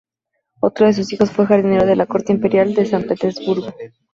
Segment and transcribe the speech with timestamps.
[0.61, 3.67] Otro de sus hijos fue jardinero de la Corte imperial de San Petersburgo.